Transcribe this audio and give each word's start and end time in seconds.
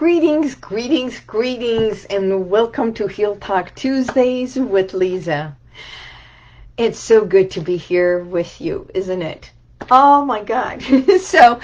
Greetings, 0.00 0.54
greetings, 0.54 1.20
greetings, 1.20 2.06
and 2.06 2.48
welcome 2.48 2.94
to 2.94 3.06
Heal 3.06 3.36
Talk 3.36 3.74
Tuesdays 3.74 4.56
with 4.56 4.94
Liza. 4.94 5.54
It's 6.78 6.98
so 6.98 7.26
good 7.26 7.50
to 7.50 7.60
be 7.60 7.76
here 7.76 8.24
with 8.24 8.62
you, 8.62 8.88
isn't 8.94 9.20
it? 9.20 9.50
Oh 9.90 10.24
my 10.24 10.42
God. 10.42 10.80
so 11.20 11.60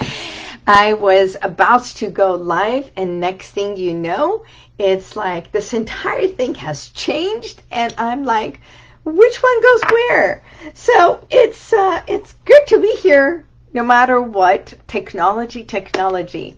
I 0.67 0.93
was 0.93 1.39
about 1.41 1.87
to 1.97 2.11
go 2.11 2.35
live 2.35 2.91
and 2.95 3.21
next 3.21 3.53
thing 3.53 3.79
you 3.79 3.95
know, 3.95 4.45
it's 4.79 5.17
like 5.17 5.51
this 5.51 5.73
entire 5.73 6.29
thing 6.29 6.55
has 6.57 6.91
changed 6.91 7.63
and 7.71 7.95
I'm 7.97 8.27
like, 8.27 8.61
which 9.07 9.43
one 9.43 9.63
goes 9.63 9.81
where? 9.91 10.43
So 10.75 11.27
it's, 11.31 11.73
uh, 11.73 12.03
it's 12.07 12.35
good 12.45 12.67
to 12.67 12.83
be 12.83 12.97
here 12.97 13.47
no 13.77 13.85
matter 13.85 14.23
what, 14.23 14.73
technology, 14.89 15.63
technology. 15.63 16.57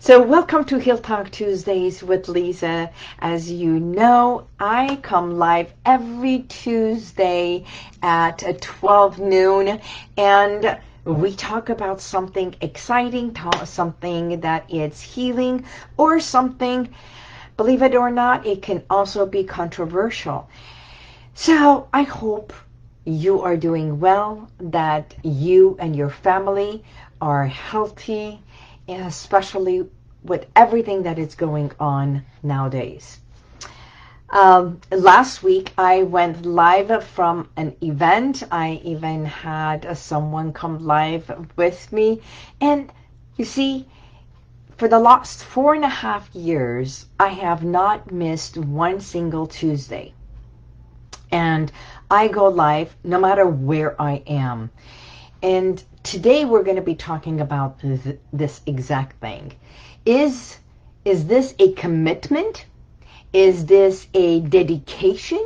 So 0.00 0.20
welcome 0.20 0.66
to 0.66 0.76
Heal 0.76 0.98
Talk 0.98 1.30
Tuesdays 1.30 2.02
with 2.02 2.28
Liza. 2.28 2.90
As 3.20 3.50
you 3.50 3.80
know, 3.80 4.46
I 4.60 4.96
come 4.96 5.38
live 5.38 5.72
every 5.86 6.40
Tuesday 6.40 7.64
at 8.02 8.60
12 8.60 9.18
noon 9.18 9.80
and 10.18 10.78
we 11.06 11.34
talk 11.34 11.70
about 11.70 12.02
something 12.02 12.54
exciting, 12.60 13.34
something 13.64 14.40
that 14.40 14.70
is 14.70 15.00
healing 15.00 15.64
or 15.96 16.20
something, 16.20 16.86
believe 17.56 17.80
it 17.80 17.94
or 17.94 18.10
not, 18.10 18.44
it 18.44 18.60
can 18.60 18.82
also 18.90 19.24
be 19.24 19.42
controversial. 19.42 20.46
So 21.32 21.88
I 21.94 22.02
hope 22.02 22.52
you 23.08 23.40
are 23.40 23.56
doing 23.56 24.00
well, 24.00 24.50
that 24.60 25.14
you 25.22 25.76
and 25.80 25.96
your 25.96 26.10
family 26.10 26.84
are 27.20 27.46
healthy, 27.46 28.40
especially 28.86 29.88
with 30.22 30.46
everything 30.54 31.02
that 31.04 31.18
is 31.18 31.34
going 31.34 31.72
on 31.80 32.24
nowadays. 32.42 33.20
Um, 34.30 34.80
last 34.90 35.42
week 35.42 35.72
I 35.78 36.02
went 36.02 36.44
live 36.44 37.02
from 37.02 37.48
an 37.56 37.74
event. 37.82 38.42
I 38.52 38.80
even 38.84 39.24
had 39.24 39.86
uh, 39.86 39.94
someone 39.94 40.52
come 40.52 40.84
live 40.84 41.48
with 41.56 41.90
me. 41.90 42.20
And 42.60 42.92
you 43.38 43.46
see, 43.46 43.86
for 44.76 44.86
the 44.86 44.98
last 44.98 45.44
four 45.44 45.74
and 45.74 45.84
a 45.84 45.88
half 45.88 46.28
years, 46.34 47.06
I 47.18 47.28
have 47.28 47.64
not 47.64 48.12
missed 48.12 48.58
one 48.58 49.00
single 49.00 49.46
Tuesday. 49.46 50.12
And 51.30 51.70
I 52.10 52.28
go 52.28 52.48
live 52.48 52.96
no 53.04 53.20
matter 53.20 53.46
where 53.46 54.00
I 54.00 54.22
am. 54.26 54.70
And 55.42 55.82
today 56.02 56.44
we're 56.44 56.62
going 56.62 56.76
to 56.76 56.82
be 56.82 56.94
talking 56.94 57.40
about 57.40 57.80
th 57.80 58.18
this 58.32 58.60
exact 58.66 59.20
thing. 59.20 59.52
Is, 60.06 60.58
is 61.04 61.26
this 61.26 61.54
a 61.58 61.72
commitment? 61.72 62.66
Is 63.32 63.66
this 63.66 64.08
a 64.14 64.40
dedication? 64.40 65.44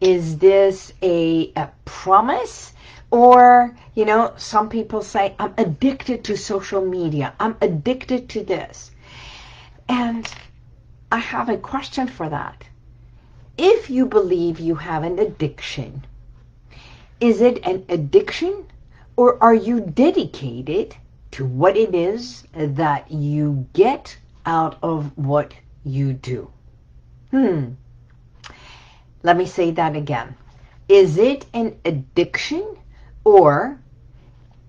Is 0.00 0.38
this 0.38 0.92
a, 1.02 1.52
a 1.56 1.68
promise? 1.84 2.72
Or, 3.10 3.76
you 3.94 4.04
know, 4.04 4.32
some 4.36 4.68
people 4.68 5.02
say, 5.02 5.34
I'm 5.38 5.54
addicted 5.58 6.24
to 6.24 6.36
social 6.36 6.84
media. 6.84 7.34
I'm 7.38 7.56
addicted 7.60 8.28
to 8.30 8.44
this. 8.44 8.90
And 9.88 10.26
I 11.10 11.18
have 11.18 11.48
a 11.48 11.56
question 11.56 12.06
for 12.06 12.28
that 12.28 12.67
if 13.58 13.90
you 13.90 14.06
believe 14.06 14.60
you 14.60 14.76
have 14.76 15.02
an 15.02 15.18
addiction, 15.18 16.06
is 17.20 17.40
it 17.40 17.66
an 17.66 17.84
addiction 17.88 18.64
or 19.16 19.42
are 19.42 19.54
you 19.54 19.80
dedicated 19.80 20.94
to 21.32 21.44
what 21.44 21.76
it 21.76 21.94
is 21.94 22.44
that 22.54 23.10
you 23.10 23.66
get 23.72 24.16
out 24.46 24.78
of 24.82 25.16
what 25.18 25.52
you 25.84 26.12
do? 26.12 26.50
Hmm. 27.32 27.70
Let 29.24 29.36
me 29.36 29.46
say 29.46 29.72
that 29.72 29.96
again. 29.96 30.36
Is 30.88 31.18
it 31.18 31.44
an 31.52 31.76
addiction 31.84 32.76
or 33.24 33.78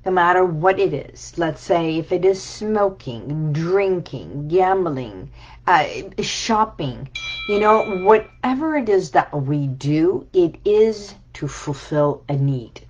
no 0.06 0.12
matter 0.12 0.44
what 0.44 0.80
it 0.80 0.94
is, 0.94 1.38
let's 1.38 1.62
say 1.62 1.98
if 1.98 2.12
it 2.12 2.26
is 2.26 2.42
smoking, 2.42 3.54
drinking, 3.54 4.48
gambling, 4.48 5.30
uh, 5.70 5.86
shopping, 6.24 7.08
you 7.46 7.60
know, 7.60 7.84
whatever 7.84 8.76
it 8.76 8.90
is 8.90 9.12
that 9.12 9.32
we 9.32 9.68
do, 9.68 10.28
it 10.34 10.56
is 10.66 11.14
to 11.34 11.48
fulfill 11.48 12.24
a 12.28 12.36
need. 12.36 12.82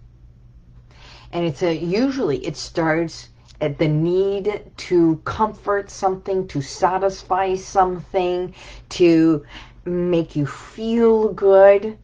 And 1.34 1.46
it's 1.46 1.62
a, 1.62 1.76
usually 1.76 2.38
it 2.46 2.56
starts 2.56 3.28
at 3.60 3.78
the 3.80 3.90
need 3.90 4.72
to 4.78 5.18
comfort 5.26 5.90
something, 5.90 6.48
to 6.48 6.62
satisfy 6.62 7.56
something, 7.56 8.56
to 8.92 9.46
make 9.84 10.38
you 10.38 10.46
feel 10.46 11.34
good. 11.34 11.98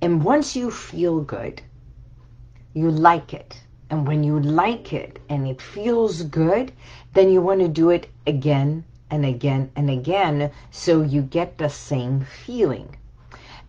And 0.00 0.22
once 0.22 0.54
you 0.54 0.70
feel 0.70 1.20
good, 1.20 1.62
you 2.74 2.92
like 2.92 3.34
it. 3.34 3.60
And 3.90 4.06
when 4.06 4.22
you 4.22 4.38
like 4.38 4.92
it 4.92 5.18
and 5.28 5.48
it 5.48 5.60
feels 5.60 6.22
good, 6.22 6.70
then 7.12 7.28
you 7.28 7.42
want 7.42 7.58
to 7.58 7.68
do 7.68 7.90
it 7.90 8.06
again 8.24 8.84
and 9.12 9.26
again 9.26 9.70
and 9.76 9.90
again 9.90 10.50
so 10.70 11.02
you 11.02 11.22
get 11.22 11.58
the 11.58 11.68
same 11.68 12.22
feeling. 12.22 12.96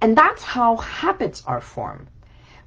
And 0.02 0.18
that's 0.18 0.42
how 0.42 0.78
habits 0.78 1.44
are 1.46 1.62
formed. 1.62 2.08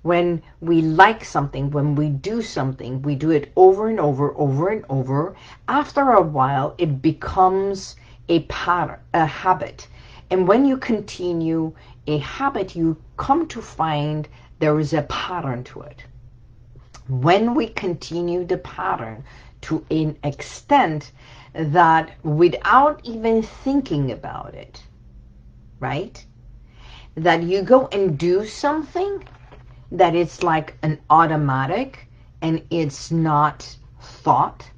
When 0.02 0.42
we 0.60 0.82
like 0.82 1.24
something, 1.24 1.70
when 1.70 1.96
we 1.96 2.10
do 2.10 2.42
something, 2.42 3.02
we 3.02 3.16
do 3.16 3.30
it 3.30 3.50
over 3.56 3.88
and 3.88 3.98
over, 3.98 4.32
over 4.36 4.68
and 4.68 4.84
over. 4.90 5.34
After 5.66 6.12
a 6.12 6.20
while, 6.20 6.74
it 6.78 7.02
becomes 7.02 7.96
a 8.28 8.40
pattern, 8.42 9.00
a 9.14 9.26
habit. 9.26 9.88
And 10.30 10.46
when 10.46 10.64
you 10.66 10.76
continue 10.76 11.72
a 12.06 12.18
habit, 12.18 12.76
you 12.76 12.96
come 13.16 13.48
to 13.48 13.62
find 13.62 14.28
there 14.58 14.78
is 14.78 14.92
a 14.92 15.02
pattern 15.02 15.64
to 15.64 15.80
it. 15.80 16.04
When 17.08 17.54
we 17.54 17.68
continue 17.68 18.44
the 18.44 18.58
pattern 18.58 19.24
to 19.62 19.84
an 19.90 20.16
extent 20.24 21.12
that 21.52 22.12
without 22.22 23.00
even 23.04 23.42
thinking 23.42 24.10
about 24.12 24.54
it, 24.54 24.82
right? 25.80 26.24
That 27.14 27.42
you 27.42 27.62
go 27.62 27.88
and 27.92 28.18
do 28.18 28.44
something 28.44 29.24
that 29.92 30.14
it's 30.14 30.42
like 30.42 30.76
an 30.82 30.98
automatic 31.10 32.08
and 32.42 32.62
it's 32.70 33.10
not 33.10 33.76
thought, 34.00 34.70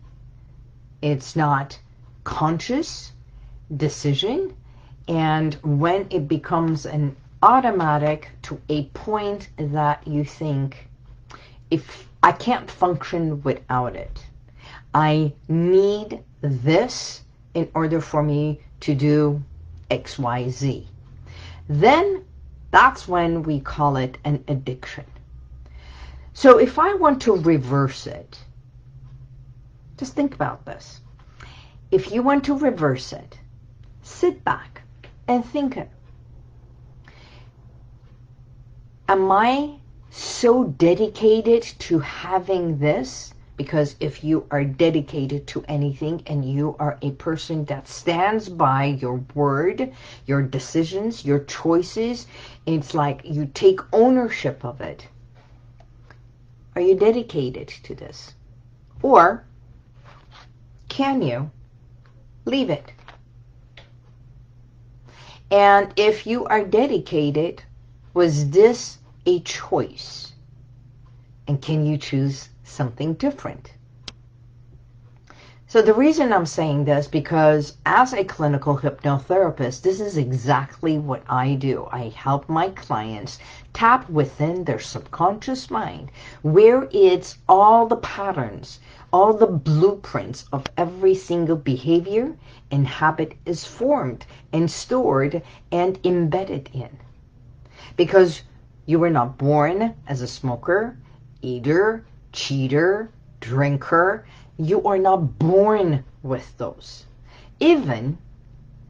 it's 1.03 1.35
not 1.35 1.79
conscious 2.25 3.13
decision. 3.77 4.55
And 5.09 5.55
when 5.63 6.07
it 6.11 6.29
becomes 6.29 6.85
an 6.85 7.17
automatic 7.43 8.31
to 8.43 8.61
a 8.69 8.85
point 8.87 9.49
that 9.57 10.07
you 10.07 10.25
think, 10.25 10.89
if 11.71 12.08
I 12.23 12.33
can't 12.33 12.71
function 12.71 13.43
without 13.43 13.95
it, 13.97 14.27
I 14.95 15.33
need 15.49 16.23
this 16.41 17.23
in 17.55 17.71
order 17.75 18.01
for 18.01 18.23
me 18.23 18.61
to 18.81 18.95
do 18.95 19.43
X, 19.91 20.19
Y, 20.19 20.49
Z. 20.49 20.89
Then 21.69 22.25
that's 22.71 23.09
when 23.09 23.43
we 23.43 23.61
call 23.61 23.97
it 23.97 24.19
an 24.25 24.45
addiction. 24.49 25.05
So 26.33 26.59
if 26.59 26.79
I 26.79 26.95
want 26.95 27.23
to 27.23 27.37
reverse 27.37 28.07
it, 28.07 28.39
just 29.97 30.15
think 30.15 30.35
about 30.35 30.65
this. 30.65 31.01
If 31.91 32.13
you 32.13 32.23
want 32.23 32.45
to 32.45 32.55
reverse 32.55 33.13
it, 33.13 33.39
sit 34.03 34.45
back 34.45 34.83
and 35.27 35.45
think. 35.45 35.79
Am 39.09 39.33
I 39.33 39.79
so 40.11 40.65
dedicated 40.65 41.63
to 41.63 41.99
having 41.99 42.79
this 42.79 43.35
because 43.59 43.97
if 43.99 44.23
you 44.23 44.47
are 44.53 44.65
dedicated 44.65 45.47
to 45.49 45.65
anything 45.67 46.23
and 46.29 46.45
you 46.45 46.77
are 46.79 46.97
a 47.03 47.11
person 47.13 47.65
that 47.65 47.89
stands 47.89 48.49
by 48.49 48.85
your 48.85 49.21
word, 49.35 49.93
your 50.27 50.43
decisions, 50.43 51.25
your 51.25 51.41
choices, 51.41 52.29
it's 52.67 52.95
like 52.95 53.21
you 53.25 53.51
take 53.55 53.81
ownership 53.93 54.65
of 54.65 54.81
it. 54.81 55.09
Are 56.77 56.81
you 56.81 56.95
dedicated 56.95 57.67
to 57.67 57.97
this? 57.97 58.35
Or 59.03 59.45
can 60.89 61.21
you 61.21 61.51
leave 62.45 62.71
it? 62.71 62.93
And 65.51 65.93
if 65.97 66.27
you 66.27 66.45
are 66.45 66.65
dedicated, 66.65 67.63
was 68.15 68.51
this 68.51 68.98
a 69.29 69.41
choice? 69.41 70.33
And 71.47 71.63
can 71.63 71.87
you 71.87 71.97
choose 71.97 72.49
something 72.69 73.15
different. 73.15 73.73
So 75.67 75.83
the 75.83 75.95
reason 75.95 76.33
I'm 76.33 76.47
saying 76.47 76.85
this, 76.85 77.09
because 77.09 77.77
as 77.85 78.13
a 78.15 78.25
clinical 78.25 78.79
hypnotherapist, 78.79 79.83
this 79.83 80.01
is 80.01 80.17
exactly 80.17 80.99
what 80.99 81.23
I 81.29 81.55
do. 81.55 81.89
I 81.91 82.11
help 82.11 82.49
my 82.49 82.69
clients 82.71 83.39
tap 83.73 84.09
within 84.09 84.65
their 84.65 84.79
subconscious 84.79 85.71
mind, 85.71 86.11
where 86.43 86.89
it's 86.91 87.39
all 87.49 87.87
the 87.87 87.97
patterns, 87.97 88.81
all 89.13 89.33
the 89.35 89.47
blueprints 89.47 90.47
of 90.53 90.65
every 90.77 91.15
single 91.15 91.57
behavior 91.57 92.37
and 92.71 92.87
habit 92.87 93.33
is 93.45 93.65
formed 93.65 94.25
and 94.53 94.71
stored 94.71 95.43
and 95.73 95.99
embedded 96.05 96.71
in. 96.73 96.97
Because 97.97 98.43
you 98.89 98.99
were 98.99 99.11
not 99.11 99.37
born 99.37 99.95
as 100.07 100.23
a 100.23 100.27
smoker, 100.27 100.97
eater, 101.43 102.07
cheater, 102.33 103.11
drinker. 103.39 104.25
You 104.57 104.83
are 104.85 104.97
not 104.97 105.39
born 105.39 106.03
with 106.23 106.57
those. 106.57 107.05
Even 107.61 108.17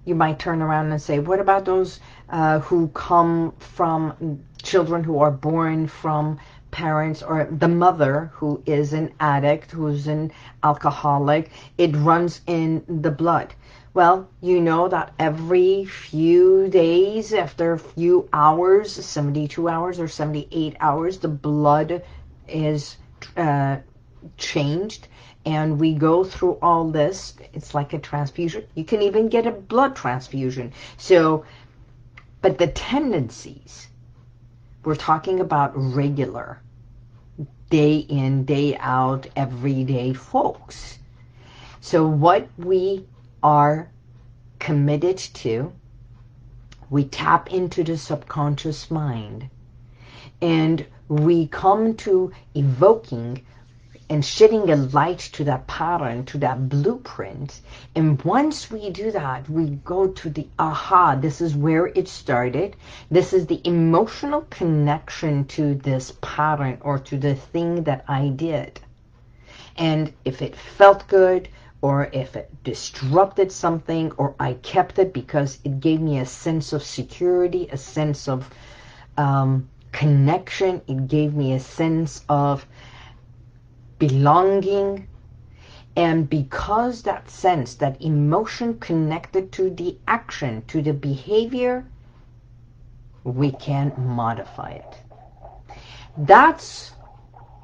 you 0.04 0.14
might 0.14 0.38
turn 0.38 0.62
around 0.62 0.92
and 0.92 1.02
say, 1.02 1.18
what 1.18 1.40
about 1.40 1.64
those 1.64 1.98
uh, 2.28 2.60
who 2.60 2.86
come 2.94 3.52
from 3.58 4.40
children 4.62 5.02
who 5.02 5.18
are 5.18 5.32
born 5.32 5.88
from 5.88 6.38
parents 6.70 7.20
or 7.20 7.48
the 7.50 7.66
mother 7.66 8.30
who 8.34 8.62
is 8.66 8.92
an 8.92 9.12
addict, 9.18 9.72
who's 9.72 10.06
an 10.06 10.30
alcoholic, 10.62 11.50
it 11.76 11.96
runs 11.96 12.40
in 12.46 12.84
the 12.86 13.10
blood. 13.10 13.52
Well, 13.98 14.28
you 14.40 14.60
know 14.60 14.86
that 14.86 15.12
every 15.18 15.84
few 15.84 16.68
days, 16.68 17.34
after 17.34 17.72
a 17.72 17.78
few 17.80 18.28
hours, 18.32 18.92
72 18.92 19.68
hours 19.68 19.98
or 19.98 20.06
78 20.06 20.76
hours, 20.78 21.18
the 21.18 21.26
blood 21.26 22.04
is 22.46 22.96
uh, 23.36 23.78
changed 24.36 25.08
and 25.44 25.80
we 25.80 25.94
go 25.94 26.22
through 26.22 26.58
all 26.62 26.92
this. 26.92 27.34
It's 27.52 27.74
like 27.74 27.92
a 27.92 27.98
transfusion. 27.98 28.68
You 28.76 28.84
can 28.84 29.02
even 29.02 29.28
get 29.28 29.48
a 29.48 29.50
blood 29.50 29.96
transfusion. 29.96 30.72
So, 30.96 31.44
but 32.40 32.56
the 32.56 32.68
tendencies, 32.68 33.88
we're 34.84 34.94
talking 34.94 35.40
about 35.40 35.72
regular, 35.74 36.60
day 37.68 37.96
in, 37.96 38.44
day 38.44 38.76
out, 38.76 39.26
everyday 39.34 40.12
folks. 40.12 41.00
So 41.80 42.06
what 42.06 42.46
we 42.58 43.04
are 43.42 43.90
committed 44.58 45.18
to, 45.18 45.72
we 46.90 47.04
tap 47.04 47.52
into 47.52 47.84
the 47.84 47.96
subconscious 47.98 48.90
mind 48.90 49.48
and 50.40 50.86
we 51.08 51.46
come 51.46 51.94
to 51.96 52.32
evoking 52.54 53.44
and 54.10 54.24
shedding 54.24 54.70
a 54.70 54.76
light 54.76 55.18
to 55.18 55.44
that 55.44 55.66
pattern, 55.66 56.24
to 56.24 56.38
that 56.38 56.68
blueprint. 56.68 57.60
And 57.94 58.20
once 58.22 58.70
we 58.70 58.88
do 58.88 59.10
that, 59.10 59.48
we 59.50 59.70
go 59.84 60.08
to 60.08 60.30
the 60.30 60.48
aha, 60.58 61.16
this 61.16 61.42
is 61.42 61.54
where 61.54 61.86
it 61.88 62.08
started. 62.08 62.74
This 63.10 63.34
is 63.34 63.46
the 63.46 63.60
emotional 63.64 64.46
connection 64.48 65.44
to 65.48 65.74
this 65.74 66.16
pattern 66.22 66.78
or 66.80 66.98
to 67.00 67.18
the 67.18 67.34
thing 67.34 67.84
that 67.84 68.04
I 68.08 68.28
did. 68.28 68.80
And 69.76 70.12
if 70.24 70.40
it 70.40 70.56
felt 70.56 71.06
good, 71.06 71.48
or 71.82 72.10
if 72.12 72.36
it 72.36 72.50
disrupted 72.64 73.52
something, 73.52 74.12
or 74.12 74.34
I 74.40 74.54
kept 74.54 74.98
it 74.98 75.12
because 75.12 75.60
it 75.64 75.80
gave 75.80 76.00
me 76.00 76.18
a 76.18 76.26
sense 76.26 76.72
of 76.72 76.82
security, 76.82 77.68
a 77.70 77.76
sense 77.76 78.28
of 78.28 78.50
um, 79.16 79.68
connection, 79.92 80.82
it 80.88 81.08
gave 81.08 81.34
me 81.34 81.54
a 81.54 81.60
sense 81.60 82.24
of 82.28 82.66
belonging, 83.98 85.06
and 85.96 86.28
because 86.28 87.02
that 87.02 87.30
sense, 87.30 87.74
that 87.76 88.00
emotion 88.02 88.78
connected 88.78 89.52
to 89.52 89.70
the 89.70 89.98
action, 90.06 90.62
to 90.68 90.82
the 90.82 90.92
behavior, 90.92 91.84
we 93.24 93.50
can 93.52 93.92
modify 93.98 94.70
it. 94.70 94.98
That's 96.16 96.92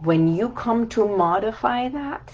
when 0.02 0.34
you 0.34 0.50
come 0.50 0.88
to 0.90 1.08
modify 1.08 1.88
that, 1.88 2.32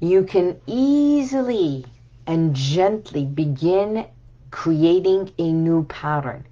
you 0.00 0.24
can 0.24 0.60
easily 0.66 1.86
and 2.26 2.54
gently 2.54 3.24
begin 3.24 4.06
creating 4.50 5.30
a 5.38 5.52
new 5.52 5.84
pattern. 5.84 6.46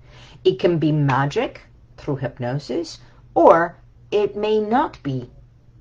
It 0.45 0.59
can 0.59 0.79
be 0.79 0.93
magic 0.93 1.61
through 1.97 2.17
hypnosis, 2.17 3.01
or 3.35 3.77
it 4.11 4.37
may 4.37 4.61
not 4.61 5.03
be 5.03 5.31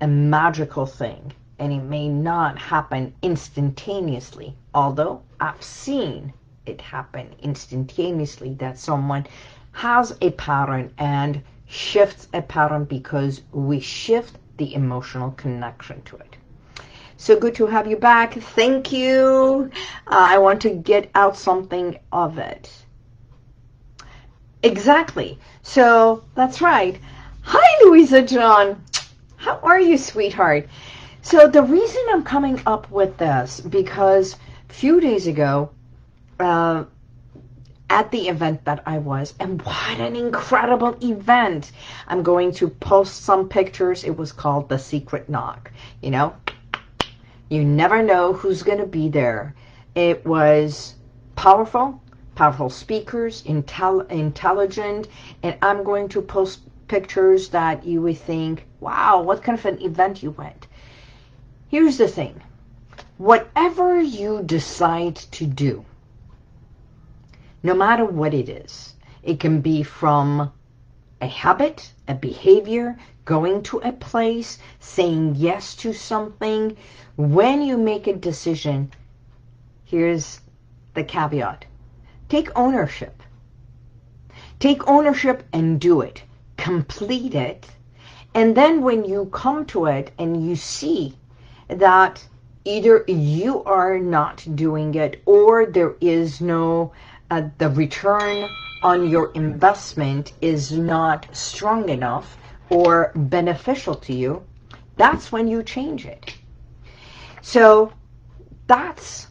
a 0.00 0.06
magical 0.06 0.84
thing 0.84 1.32
and 1.58 1.72
it 1.72 1.82
may 1.82 2.08
not 2.08 2.58
happen 2.58 3.14
instantaneously. 3.22 4.54
Although 4.74 5.22
I've 5.40 5.62
seen 5.62 6.32
it 6.66 6.80
happen 6.80 7.34
instantaneously 7.42 8.54
that 8.54 8.78
someone 8.78 9.26
has 9.72 10.16
a 10.20 10.30
pattern 10.32 10.92
and 10.98 11.42
shifts 11.66 12.28
a 12.34 12.42
pattern 12.42 12.84
because 12.84 13.40
we 13.52 13.80
shift 13.80 14.38
the 14.58 14.74
emotional 14.74 15.30
connection 15.32 16.02
to 16.02 16.16
it. 16.16 16.36
So 17.24 17.40
good 17.40 17.54
to 17.54 17.64
have 17.64 17.86
you 17.86 17.96
back. 17.96 18.34
Thank 18.34 18.92
you. 18.92 19.70
Uh, 20.06 20.26
I 20.28 20.36
want 20.36 20.60
to 20.60 20.68
get 20.68 21.10
out 21.14 21.38
something 21.38 21.98
of 22.12 22.36
it. 22.36 22.70
Exactly. 24.62 25.38
So 25.62 26.22
that's 26.34 26.60
right. 26.60 27.00
Hi, 27.40 27.84
Louisa 27.86 28.20
John. 28.20 28.84
How 29.36 29.58
are 29.62 29.80
you, 29.80 29.96
sweetheart? 29.96 30.68
So 31.22 31.48
the 31.48 31.62
reason 31.62 32.02
I'm 32.10 32.24
coming 32.24 32.60
up 32.66 32.90
with 32.90 33.16
this, 33.16 33.58
because 33.58 34.36
a 34.68 34.72
few 34.74 35.00
days 35.00 35.26
ago, 35.26 35.70
uh, 36.38 36.84
at 37.88 38.10
the 38.10 38.28
event 38.28 38.64
that 38.64 38.82
I 38.84 38.98
was, 38.98 39.32
and 39.40 39.62
what 39.62 39.98
an 40.00 40.16
incredible 40.16 40.96
event. 41.02 41.72
I'm 42.06 42.22
going 42.22 42.52
to 42.54 42.68
post 42.68 43.22
some 43.22 43.48
pictures. 43.48 44.04
It 44.04 44.16
was 44.16 44.32
called 44.32 44.68
The 44.68 44.78
Secret 44.78 45.28
Knock. 45.28 45.70
You 46.02 46.10
know, 46.10 46.34
you 47.54 47.64
never 47.64 48.02
know 48.02 48.32
who's 48.32 48.64
going 48.64 48.78
to 48.78 48.86
be 48.86 49.08
there. 49.08 49.54
It 49.94 50.26
was 50.26 50.96
powerful, 51.36 52.02
powerful 52.34 52.68
speakers, 52.68 53.44
intel 53.44 54.10
intelligent, 54.10 55.06
and 55.42 55.56
I'm 55.62 55.84
going 55.84 56.08
to 56.10 56.20
post 56.20 56.60
pictures 56.88 57.50
that 57.50 57.84
you 57.84 58.02
would 58.02 58.18
think, 58.18 58.66
wow, 58.80 59.22
what 59.22 59.42
kind 59.42 59.56
of 59.56 59.64
an 59.66 59.80
event 59.82 60.22
you 60.22 60.32
went. 60.32 60.66
Here's 61.68 61.96
the 61.98 62.08
thing. 62.08 62.42
Whatever 63.18 64.00
you 64.00 64.42
decide 64.42 65.16
to 65.16 65.46
do, 65.46 65.84
no 67.62 67.74
matter 67.74 68.04
what 68.04 68.34
it 68.34 68.48
is, 68.48 68.94
it 69.22 69.38
can 69.38 69.60
be 69.60 69.82
from 69.82 70.52
a 71.20 71.26
habit, 71.26 71.92
a 72.08 72.14
behavior, 72.14 72.98
going 73.24 73.62
to 73.64 73.78
a 73.78 73.92
place, 73.92 74.58
saying 74.80 75.34
yes 75.36 75.74
to 75.76 75.92
something. 75.92 76.76
When 77.16 77.62
you 77.62 77.76
make 77.76 78.06
a 78.06 78.12
decision, 78.14 78.92
here's 79.84 80.40
the 80.94 81.04
caveat. 81.04 81.64
Take 82.28 82.50
ownership. 82.56 83.22
Take 84.58 84.86
ownership 84.88 85.42
and 85.52 85.80
do 85.80 86.00
it 86.00 86.22
complete 86.64 87.34
it. 87.34 87.66
And 88.34 88.56
then 88.56 88.80
when 88.80 89.04
you 89.04 89.26
come 89.26 89.66
to 89.66 89.84
it 89.84 90.12
and 90.18 90.46
you 90.46 90.56
see 90.56 91.14
that 91.68 92.26
either 92.64 93.04
you 93.06 93.62
are 93.64 93.98
not 93.98 94.46
doing 94.54 94.94
it 94.94 95.20
or 95.26 95.66
there 95.66 95.94
is 96.00 96.40
no, 96.40 96.92
uh, 97.30 97.42
the 97.58 97.68
return 97.68 98.48
on 98.82 99.08
your 99.10 99.30
investment 99.32 100.32
is 100.40 100.72
not 100.72 101.26
strong 101.32 101.90
enough 101.90 102.38
or 102.70 103.12
beneficial 103.14 103.94
to 103.94 104.12
you, 104.12 104.44
that's 104.96 105.32
when 105.32 105.48
you 105.48 105.62
change 105.62 106.06
it. 106.06 106.34
So 107.42 107.92
that's, 108.66 109.26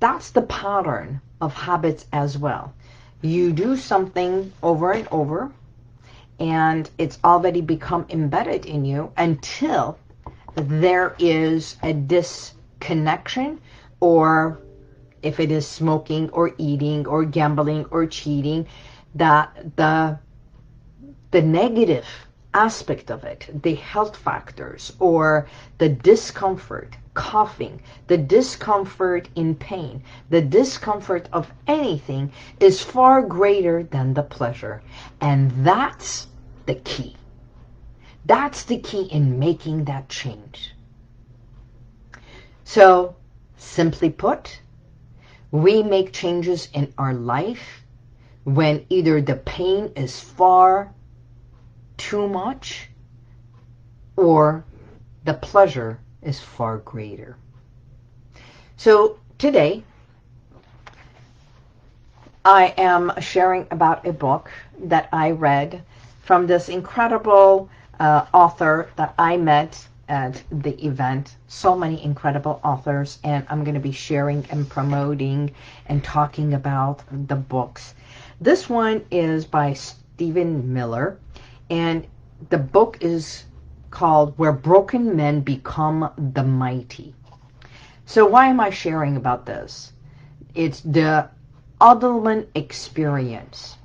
that's 0.00 0.30
the 0.30 0.42
pattern 0.42 1.20
of 1.40 1.54
habits 1.54 2.06
as 2.12 2.36
well. 2.36 2.74
You 3.22 3.52
do 3.52 3.76
something 3.76 4.52
over 4.62 4.92
and 4.92 5.08
over, 5.10 5.50
and 6.38 6.88
it's 6.98 7.18
already 7.24 7.60
become 7.60 8.06
embedded 8.10 8.66
in 8.66 8.84
you 8.84 9.12
until 9.16 9.98
there 10.54 11.14
is 11.18 11.76
a 11.82 11.92
disconnection 11.92 13.60
or 14.00 14.60
if 15.22 15.40
it 15.40 15.50
is 15.50 15.66
smoking 15.66 16.30
or 16.30 16.52
eating 16.58 17.06
or 17.06 17.24
gambling 17.24 17.84
or 17.90 18.06
cheating 18.06 18.66
that 19.14 19.76
the 19.76 20.18
the 21.30 21.42
negative 21.42 22.06
aspect 22.54 23.10
of 23.10 23.24
it, 23.24 23.48
the 23.62 23.74
health 23.74 24.16
factors 24.16 24.92
or 24.98 25.46
the 25.78 25.88
discomfort, 25.88 26.96
coughing, 27.14 27.80
the 28.06 28.16
discomfort 28.16 29.28
in 29.34 29.54
pain, 29.54 30.02
the 30.30 30.40
discomfort 30.40 31.28
of 31.32 31.52
anything 31.66 32.32
is 32.60 32.82
far 32.82 33.22
greater 33.22 33.82
than 33.82 34.14
the 34.14 34.22
pleasure. 34.22 34.82
And 35.20 35.52
that's 35.64 36.28
the 36.66 36.76
key. 36.76 37.16
That's 38.24 38.64
the 38.64 38.78
key 38.78 39.02
in 39.02 39.38
making 39.38 39.84
that 39.84 40.08
change. 40.08 40.74
So, 42.64 43.16
simply 43.56 44.10
put, 44.10 44.60
we 45.50 45.82
make 45.82 46.12
changes 46.12 46.68
in 46.74 46.92
our 46.98 47.14
life 47.14 47.84
when 48.44 48.84
either 48.90 49.20
the 49.20 49.36
pain 49.36 49.92
is 49.96 50.20
far 50.20 50.92
too 51.98 52.26
much 52.26 52.88
or 54.16 54.64
the 55.24 55.34
pleasure 55.34 56.00
is 56.22 56.40
far 56.40 56.78
greater. 56.78 57.36
So 58.76 59.18
today, 59.36 59.84
I 62.44 62.72
am 62.78 63.12
sharing 63.20 63.66
about 63.70 64.06
a 64.06 64.12
book 64.12 64.50
that 64.84 65.08
I 65.12 65.32
read 65.32 65.82
from 66.22 66.46
this 66.46 66.68
incredible 66.68 67.68
uh, 68.00 68.26
author 68.32 68.88
that 68.96 69.14
I 69.18 69.36
met 69.36 69.86
at 70.08 70.42
the 70.50 70.82
event. 70.84 71.36
So 71.48 71.76
many 71.76 72.02
incredible 72.02 72.60
authors, 72.64 73.18
and 73.22 73.46
I'm 73.50 73.64
going 73.64 73.74
to 73.74 73.80
be 73.80 73.92
sharing 73.92 74.46
and 74.50 74.68
promoting 74.68 75.50
and 75.86 76.02
talking 76.02 76.54
about 76.54 77.02
the 77.28 77.36
books. 77.36 77.94
This 78.40 78.68
one 78.68 79.04
is 79.10 79.44
by 79.44 79.74
Stephen 79.74 80.72
Miller, 80.72 81.18
and 81.70 82.06
the 82.50 82.58
book 82.58 82.98
is 83.00 83.44
called 83.90 84.38
Where 84.38 84.52
Broken 84.52 85.16
Men 85.16 85.40
Become 85.40 86.10
the 86.16 86.44
Mighty. 86.44 87.14
So 88.06 88.26
why 88.26 88.46
am 88.46 88.60
I 88.60 88.70
sharing 88.70 89.16
about 89.16 89.46
this? 89.46 89.92
It's 90.54 90.80
the 90.80 91.28
Adelman 91.80 92.46
experience. 92.54 93.76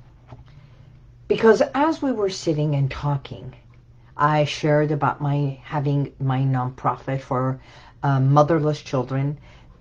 Because 1.28 1.62
as 1.74 2.02
we 2.02 2.12
were 2.12 2.30
sitting 2.30 2.74
and 2.74 2.90
talking, 2.90 3.54
I 4.16 4.44
shared 4.44 4.90
about 4.90 5.20
my 5.20 5.58
having 5.62 6.12
my 6.20 6.40
nonprofit 6.40 7.20
for 7.20 7.60
uh, 8.02 8.20
motherless 8.20 8.80
children, 8.80 9.38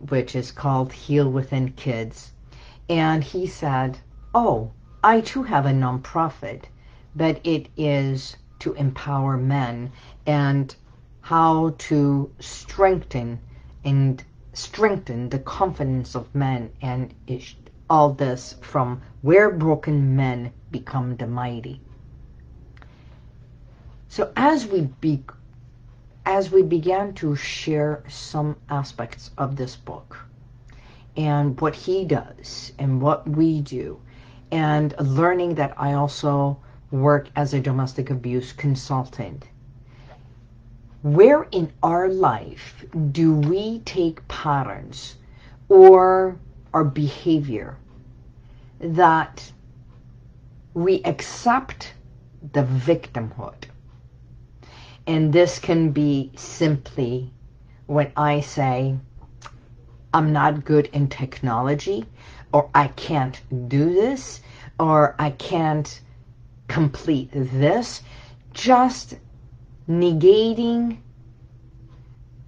which 0.10 0.36
is 0.36 0.52
called 0.52 0.92
Heal 0.92 1.30
Within 1.30 1.72
Kids. 1.74 2.32
And 2.90 3.24
he 3.24 3.48
said, 3.48 4.00
oh, 4.34 4.72
I 5.04 5.22
too 5.22 5.44
have 5.44 5.66
a 5.66 5.72
nonprofit, 5.72 6.64
but 7.16 7.40
it 7.44 7.68
is 7.78 8.36
to 8.60 8.74
empower 8.74 9.38
men 9.38 9.92
and 10.26 10.76
how 11.22 11.76
to 11.78 12.32
strengthen 12.40 13.40
and 13.84 14.24
strengthen 14.54 15.30
the 15.30 15.40
confidence 15.40 16.16
of 16.16 16.34
men 16.36 16.70
and 16.82 17.14
all 17.90 18.14
this 18.14 18.56
from 18.62 19.02
where 19.22 19.50
broken 19.50 20.16
men 20.16 20.52
become 20.72 21.16
the 21.18 21.28
mighty. 21.28 21.80
So 24.08 24.32
as 24.36 24.68
we 24.68 24.82
be, 25.02 25.24
as 26.26 26.52
we 26.52 26.62
began 26.64 27.14
to 27.16 27.36
share 27.36 28.04
some 28.08 28.56
aspects 28.70 29.32
of 29.38 29.56
this 29.56 29.76
book 29.76 30.18
and 31.18 31.60
what 31.60 31.76
he 31.76 32.06
does 32.06 32.72
and 32.80 33.02
what 33.02 33.28
we 33.28 33.62
do 33.62 34.00
and 34.52 34.94
learning 35.00 35.56
that 35.56 35.74
I 35.78 35.94
also 35.94 36.60
work 36.94 37.30
as 37.36 37.54
a 37.54 37.60
domestic 37.60 38.10
abuse 38.10 38.54
consultant. 38.54 39.44
Where 41.02 41.44
in 41.52 41.74
our 41.84 42.08
life 42.08 42.86
do 43.12 43.34
we 43.34 43.80
take 43.80 44.26
patterns 44.30 45.16
or 45.68 46.38
our 46.74 46.86
behavior 46.86 47.78
that 48.80 49.52
we 50.74 51.04
accept 51.04 51.94
the 52.54 52.64
victimhood 52.64 53.66
and 55.06 55.34
this 55.34 55.60
can 55.60 55.92
be 55.92 56.32
simply 56.36 57.30
when 57.88 58.12
I 58.16 58.40
say, 58.40 58.96
I'm 60.14 60.32
not 60.32 60.64
good 60.64 60.88
in 60.94 61.10
technology, 61.10 62.06
or 62.54 62.70
I 62.74 62.88
can't 62.88 63.42
do 63.68 63.94
this, 63.94 64.40
or 64.80 65.16
I 65.20 65.32
can't 65.32 66.00
complete 66.74 67.30
this. 67.34 68.02
Just 68.52 69.16
negating 69.88 70.98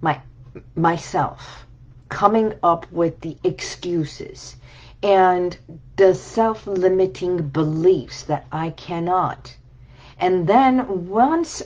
my 0.00 0.20
myself, 0.74 1.64
coming 2.08 2.52
up 2.64 2.90
with 2.90 3.20
the 3.20 3.36
excuses 3.44 4.56
and 5.04 5.56
the 5.94 6.12
self-limiting 6.12 7.48
beliefs 7.50 8.24
that 8.24 8.46
I 8.50 8.70
cannot. 8.70 9.56
And 10.18 10.48
then 10.48 11.06
once 11.08 11.62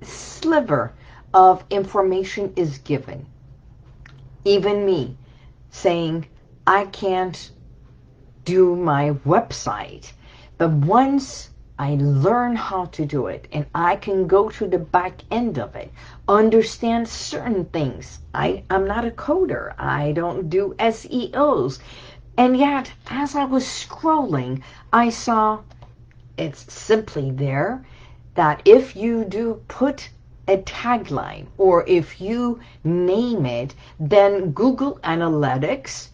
sliver 0.00 0.94
of 1.34 1.64
information 1.68 2.50
is 2.56 2.78
given. 2.78 3.26
Even 4.46 4.86
me 4.86 5.18
saying, 5.68 6.26
I 6.66 6.86
can't 6.86 7.50
do 8.46 8.74
my 8.74 9.10
website. 9.26 10.12
But 10.56 10.70
once 10.70 11.50
I 11.80 11.96
learn 12.00 12.56
how 12.56 12.86
to 12.86 13.06
do 13.06 13.28
it 13.28 13.46
and 13.52 13.66
I 13.74 13.94
can 13.96 14.26
go 14.26 14.48
to 14.48 14.66
the 14.66 14.78
back 14.80 15.22
end 15.30 15.58
of 15.58 15.76
it, 15.76 15.92
understand 16.26 17.08
certain 17.08 17.66
things. 17.66 18.18
I, 18.34 18.64
I'm 18.68 18.86
not 18.86 19.04
a 19.04 19.12
coder. 19.12 19.74
I 19.78 20.12
don't 20.12 20.50
do 20.50 20.74
SEOs. 20.78 21.78
And 22.36 22.56
yet, 22.56 22.92
as 23.08 23.36
I 23.36 23.44
was 23.44 23.64
scrolling, 23.64 24.62
I 24.92 25.10
saw 25.10 25.60
it's 26.36 26.72
simply 26.72 27.30
there 27.30 27.84
that 28.34 28.62
if 28.64 28.96
you 28.96 29.24
do 29.24 29.60
put 29.68 30.10
a 30.48 30.56
tagline 30.58 31.46
or 31.58 31.84
if 31.86 32.20
you 32.20 32.58
name 32.84 33.44
it, 33.44 33.74
then 34.00 34.52
Google 34.52 34.98
Analytics, 35.04 36.08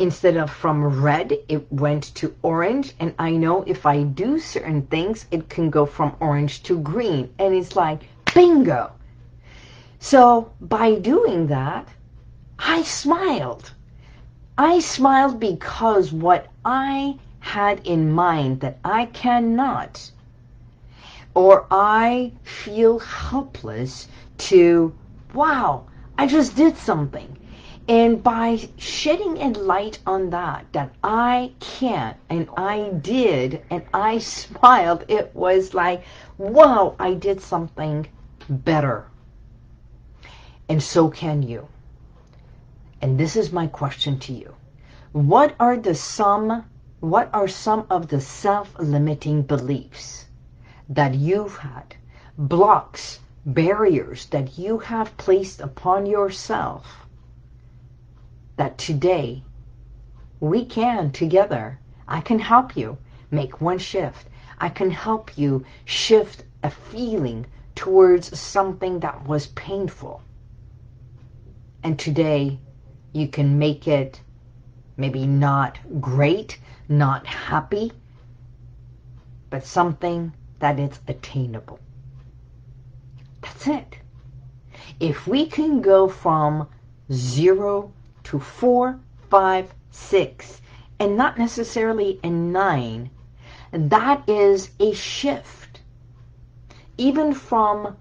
instead 0.00 0.36
of 0.36 0.50
from 0.50 1.02
red, 1.02 1.38
it 1.48 1.72
went 1.72 2.14
to 2.16 2.34
orange. 2.42 2.94
And 2.98 3.14
I 3.18 3.30
know 3.30 3.62
if 3.66 3.86
I 3.86 4.02
do 4.02 4.40
certain 4.40 4.82
things, 4.86 5.26
it 5.30 5.48
can 5.48 5.70
go 5.70 5.86
from 5.86 6.16
orange 6.18 6.62
to 6.64 6.80
green. 6.80 7.32
And 7.38 7.54
it's 7.54 7.76
like, 7.76 8.00
bingo. 8.34 8.90
So 9.98 10.50
by 10.60 10.94
doing 10.94 11.46
that, 11.48 11.86
I 12.58 12.82
smiled. 12.82 13.72
I 14.56 14.80
smiled 14.80 15.38
because 15.38 16.12
what 16.12 16.48
I 16.64 17.18
had 17.40 17.86
in 17.86 18.10
mind 18.10 18.60
that 18.60 18.78
I 18.84 19.06
cannot 19.06 20.10
or 21.34 21.66
I 21.70 22.32
feel 22.42 22.98
helpless 22.98 24.08
to, 24.38 24.94
wow, 25.34 25.84
I 26.18 26.26
just 26.26 26.56
did 26.56 26.76
something. 26.76 27.36
And 27.88 28.22
by 28.22 28.68
shedding 28.76 29.38
a 29.38 29.48
light 29.50 29.98
on 30.06 30.30
that, 30.30 30.66
that 30.72 30.94
I 31.02 31.52
can't 31.60 32.16
and 32.28 32.48
I 32.56 32.90
did 32.90 33.62
and 33.70 33.84
I 33.92 34.18
smiled, 34.38 35.04
it 35.08 35.34
was 35.34 35.74
like, 35.74 36.04
wow, 36.38 36.94
I 36.98 37.14
did 37.14 37.40
something 37.40 38.06
better. 38.48 39.06
And 40.68 40.82
so 40.82 41.08
can 41.08 41.42
you. 41.42 41.68
And 43.00 43.18
this 43.18 43.34
is 43.34 43.50
my 43.52 43.66
question 43.66 44.18
to 44.20 44.32
you. 44.32 44.54
What 45.12 45.56
are 45.58 45.76
the 45.76 45.94
some, 45.94 46.64
what 47.00 47.30
are 47.32 47.48
some 47.48 47.86
of 47.90 48.08
the 48.08 48.20
self-limiting 48.20 49.42
beliefs 49.42 50.26
that 50.88 51.14
you've 51.14 51.56
had, 51.56 51.96
blocks, 52.36 53.20
barriers 53.46 54.26
that 54.26 54.58
you 54.58 54.78
have 54.78 55.16
placed 55.16 55.60
upon 55.60 56.06
yourself, 56.06 57.06
that 58.60 58.76
today 58.76 59.42
we 60.38 60.66
can 60.66 61.10
together, 61.12 61.78
I 62.06 62.20
can 62.20 62.38
help 62.38 62.76
you 62.76 62.98
make 63.30 63.62
one 63.62 63.78
shift. 63.78 64.26
I 64.58 64.68
can 64.68 64.90
help 64.90 65.38
you 65.38 65.64
shift 65.86 66.44
a 66.62 66.68
feeling 66.68 67.46
towards 67.74 68.38
something 68.38 69.00
that 69.00 69.26
was 69.26 69.46
painful. 69.46 70.22
And 71.82 71.98
today 71.98 72.58
you 73.14 73.28
can 73.28 73.58
make 73.58 73.88
it 73.88 74.20
maybe 74.98 75.26
not 75.26 75.78
great, 75.98 76.58
not 76.86 77.26
happy, 77.26 77.92
but 79.48 79.64
something 79.64 80.34
that 80.58 80.78
it's 80.78 81.00
attainable. 81.08 81.80
That's 83.40 83.68
it. 83.68 83.96
If 85.00 85.26
we 85.26 85.46
can 85.46 85.80
go 85.80 86.08
from 86.08 86.68
zero 87.10 87.94
to 88.30 88.38
four, 88.38 88.96
five, 89.28 89.74
six, 89.90 90.62
and 91.00 91.16
not 91.16 91.36
necessarily 91.36 92.20
a 92.22 92.30
nine, 92.30 93.10
that 93.72 94.22
is 94.28 94.70
a 94.78 94.92
shift. 94.92 95.80
Even 96.96 97.34
from 97.34 97.96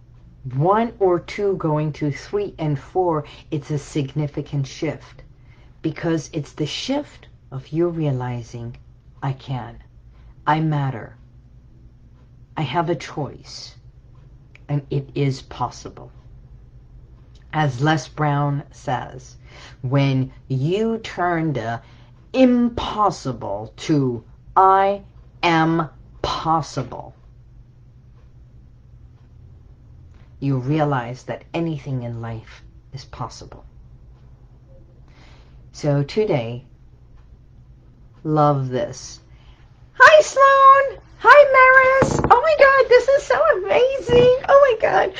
one 0.53 0.93
or 0.99 1.19
two 1.19 1.55
going 1.57 1.91
to 1.93 2.11
three 2.11 2.53
and 2.59 2.77
four, 2.77 3.25
it's 3.49 3.71
a 3.71 3.79
significant 3.79 4.67
shift 4.67 5.23
because 5.81 6.29
it's 6.31 6.53
the 6.53 6.67
shift 6.67 7.27
of 7.49 7.69
you 7.69 7.87
realizing 7.87 8.77
I 9.23 9.33
can, 9.33 9.81
I 10.45 10.59
matter, 10.59 11.15
I 12.55 12.61
have 12.61 12.87
a 12.87 12.95
choice, 12.95 13.77
and 14.67 14.85
it 14.91 15.09
is 15.15 15.41
possible. 15.41 16.11
As 17.51 17.81
Les 17.81 18.07
Brown 18.07 18.61
says, 18.69 19.37
when 19.81 20.31
you 20.47 20.97
turn 20.99 21.53
the 21.53 21.81
impossible 22.33 23.73
to 23.77 24.23
I 24.55 25.03
am 25.41 25.89
possible, 26.21 27.15
you 30.39 30.57
realize 30.57 31.23
that 31.23 31.43
anything 31.53 32.03
in 32.03 32.21
life 32.21 32.63
is 32.93 33.05
possible. 33.05 33.65
So 35.71 36.03
today, 36.03 36.65
love 38.23 38.69
this. 38.69 39.21
Hi, 40.01 40.21
Sloan. 40.21 41.01
Hi, 41.17 41.99
Maris. 41.99 42.21
Oh 42.31 42.41
my 42.41 42.55
God, 42.57 42.89
this 42.89 43.07
is 43.09 43.23
so 43.23 43.35
amazing. 43.57 44.45
Oh 44.47 44.77
my 44.81 44.81
God. 44.81 45.13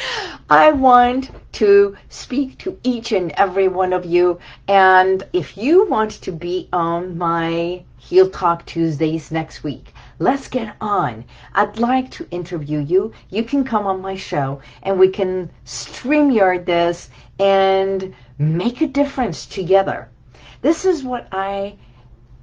I 0.50 0.72
want 0.72 1.32
to 1.54 1.98
speak 2.08 2.58
to 2.60 2.80
each 2.84 3.12
and 3.12 3.34
every 3.34 3.68
one 3.68 3.92
of 3.92 4.06
you. 4.06 4.40
And 4.70 5.22
if 5.34 5.58
you 5.58 5.86
want 5.90 6.12
to 6.22 6.32
be 6.32 6.70
on 6.72 7.18
my 7.18 7.84
Heal 7.98 8.30
Talk 8.30 8.66
Tuesdays 8.66 9.32
next 9.32 9.66
week, 9.66 9.94
let's 10.18 10.48
get 10.48 10.74
on. 10.80 11.26
I'd 11.56 11.78
like 11.78 12.10
to 12.12 12.30
interview 12.32 12.80
you. 12.80 13.12
You 13.32 13.44
can 13.44 13.66
come 13.66 13.86
on 13.86 14.02
my 14.02 14.16
show 14.16 14.62
and 14.84 14.98
we 14.98 15.10
can 15.10 15.52
stream 15.66 16.32
StreamYard 16.32 16.66
this 16.66 17.10
and 17.38 18.16
make 18.38 18.80
a 18.80 18.88
difference 18.88 19.46
together. 19.46 20.08
This 20.62 20.86
is 20.86 21.04
what 21.04 21.28
I 21.34 21.76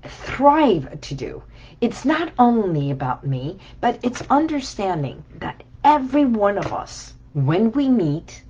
thrive 0.04 1.00
to 1.00 1.14
do. 1.14 1.42
It's 1.78 2.06
not 2.06 2.32
only 2.38 2.90
about 2.90 3.26
me, 3.26 3.58
but 3.82 3.98
it's 4.02 4.22
understanding 4.30 5.24
that 5.40 5.62
every 5.84 6.24
one 6.24 6.56
of 6.56 6.72
us, 6.72 7.12
when 7.34 7.70
we 7.72 7.86
meet 7.90 8.42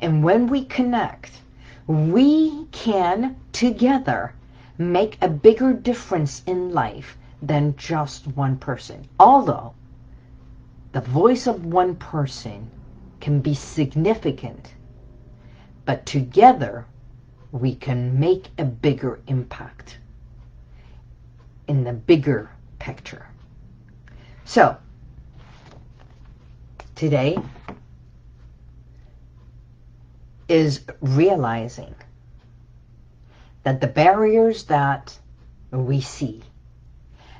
and 0.00 0.22
when 0.22 0.46
we 0.46 0.64
connect, 0.66 1.40
we 1.88 2.66
can 2.70 3.34
together 3.50 4.34
make 4.78 5.18
a 5.20 5.28
bigger 5.28 5.72
difference 5.72 6.44
in 6.46 6.72
life 6.72 7.18
than 7.42 7.74
just 7.76 8.28
one 8.28 8.56
person. 8.58 9.08
Although 9.18 9.74
the 10.92 11.00
voice 11.00 11.48
of 11.48 11.66
one 11.66 11.96
person 11.96 12.70
can 13.18 13.40
be 13.40 13.54
significant, 13.54 14.74
but 15.84 16.06
together 16.06 16.86
we 17.50 17.74
can 17.74 18.20
make 18.20 18.50
a 18.56 18.64
bigger 18.64 19.18
impact 19.26 19.98
in 21.66 21.84
the 21.84 21.92
bigger 21.92 22.50
picture. 22.82 23.24
So, 24.44 24.76
today 26.96 27.38
is 30.48 30.80
realizing 31.00 31.94
that 33.62 33.80
the 33.80 33.86
barriers 33.86 34.64
that 34.64 35.16
we 35.70 36.00
see, 36.00 36.42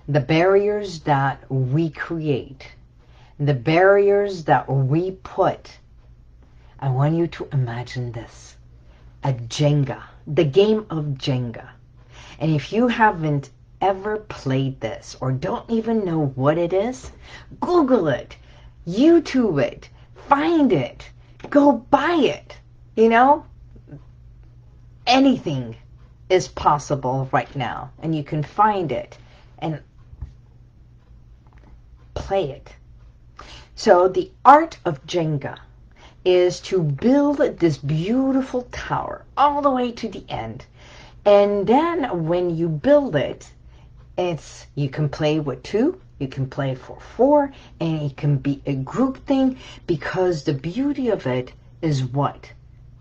the 0.06 0.20
barriers 0.20 1.00
that 1.00 1.50
we 1.50 1.90
create, 1.90 2.68
the 3.40 3.54
barriers 3.54 4.44
that 4.44 4.70
we 4.70 5.10
put, 5.10 5.76
I 6.78 6.88
want 6.88 7.16
you 7.16 7.26
to 7.26 7.48
imagine 7.52 8.12
this, 8.12 8.56
a 9.24 9.32
Jenga, 9.32 10.02
the 10.24 10.44
game 10.44 10.86
of 10.88 11.04
Jenga. 11.18 11.68
And 12.38 12.54
if 12.54 12.72
you 12.72 12.86
haven't 12.86 13.50
ever 13.82 14.18
played 14.18 14.80
this 14.80 15.16
or 15.20 15.32
don't 15.32 15.68
even 15.68 16.04
know 16.04 16.26
what 16.36 16.56
it 16.56 16.72
is, 16.72 17.10
Google 17.60 18.06
it, 18.08 18.36
YouTube 18.88 19.60
it, 19.60 19.90
find 20.28 20.72
it, 20.72 21.10
go 21.50 21.72
buy 21.72 22.14
it. 22.14 22.56
You 22.96 23.08
know, 23.08 23.44
anything 25.06 25.76
is 26.30 26.46
possible 26.46 27.28
right 27.32 27.54
now 27.56 27.90
and 28.00 28.14
you 28.14 28.22
can 28.22 28.42
find 28.42 28.92
it 28.92 29.18
and 29.58 29.80
play 32.14 32.50
it. 32.52 32.72
So 33.74 34.06
the 34.06 34.30
art 34.44 34.78
of 34.84 35.04
Jenga 35.06 35.58
is 36.24 36.60
to 36.60 36.80
build 36.82 37.38
this 37.38 37.78
beautiful 37.78 38.62
tower 38.70 39.24
all 39.36 39.60
the 39.60 39.70
way 39.70 39.90
to 39.90 40.08
the 40.08 40.24
end. 40.28 40.64
And 41.24 41.66
then 41.66 42.26
when 42.26 42.56
you 42.56 42.68
build 42.68 43.16
it, 43.16 43.50
it's 44.22 44.66
you 44.76 44.88
can 44.88 45.08
play 45.08 45.40
with 45.40 45.62
two, 45.64 46.00
you 46.18 46.28
can 46.28 46.48
play 46.48 46.74
for 46.76 46.98
four, 47.00 47.52
and 47.80 48.02
it 48.02 48.16
can 48.16 48.36
be 48.36 48.62
a 48.66 48.74
group 48.76 49.26
thing 49.26 49.58
because 49.86 50.44
the 50.44 50.54
beauty 50.54 51.08
of 51.08 51.26
it 51.26 51.52
is 51.80 52.04
what? 52.04 52.52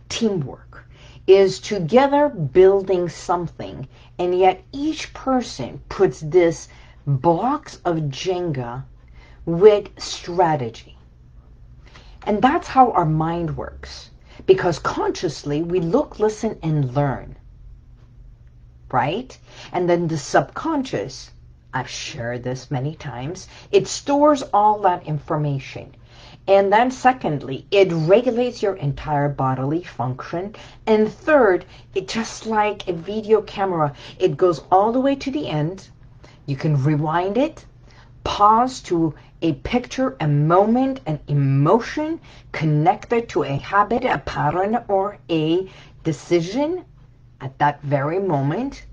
Teamwork. 0.09 0.85
Is 1.27 1.59
together 1.59 2.29
building 2.29 3.07
something, 3.07 3.87
and 4.17 4.37
yet 4.37 4.63
each 4.71 5.13
person 5.13 5.79
puts 5.87 6.21
this 6.21 6.67
blocks 7.05 7.79
of 7.85 7.97
Jenga 8.09 8.83
with 9.45 9.89
strategy. 9.99 10.97
And 12.23 12.41
that's 12.41 12.67
how 12.67 12.91
our 12.91 13.05
mind 13.05 13.55
works. 13.55 14.09
Because 14.47 14.79
consciously, 14.79 15.61
we 15.61 15.79
look, 15.79 16.19
listen, 16.19 16.57
and 16.63 16.95
learn 16.95 17.35
right? 18.93 19.37
And 19.71 19.89
then 19.89 20.07
the 20.07 20.17
subconscious, 20.17 21.31
I've 21.73 21.89
shared 21.89 22.43
this 22.43 22.69
many 22.69 22.95
times, 22.95 23.47
it 23.71 23.87
stores 23.87 24.43
all 24.53 24.79
that 24.79 25.07
information. 25.07 25.95
And 26.47 26.73
then 26.73 26.91
secondly, 26.91 27.65
it 27.71 27.91
regulates 27.91 28.61
your 28.61 28.75
entire 28.75 29.29
bodily 29.29 29.83
function. 29.83 30.55
And 30.85 31.07
third, 31.07 31.65
it 31.93 32.07
just 32.07 32.45
like 32.45 32.87
a 32.87 32.93
video 32.93 33.41
camera, 33.41 33.93
it 34.19 34.37
goes 34.37 34.61
all 34.71 34.91
the 34.91 34.99
way 34.99 35.15
to 35.15 35.31
the 35.31 35.47
end. 35.47 35.87
You 36.45 36.55
can 36.55 36.83
rewind 36.83 37.37
it, 37.37 37.65
pause 38.23 38.81
to 38.81 39.13
a 39.41 39.53
picture, 39.53 40.17
a 40.19 40.27
moment, 40.27 40.99
an 41.05 41.19
emotion 41.27 42.19
connected 42.51 43.29
to 43.29 43.43
a 43.43 43.57
habit, 43.57 44.03
a 44.03 44.17
pattern, 44.19 44.83
or 44.87 45.17
a 45.29 45.69
decision 46.03 46.85
at 47.41 47.57
that 47.59 47.81
very 47.81 48.19
moment. 48.19 48.85